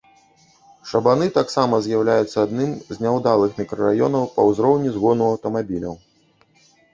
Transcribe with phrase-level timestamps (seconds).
[0.91, 5.95] Шабаны таксама з'яўляюцца адным з няўдалых мікрараёнаў па ўзроўні згону аўтамабіляў.